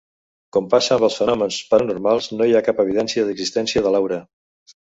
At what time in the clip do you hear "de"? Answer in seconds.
3.89-3.93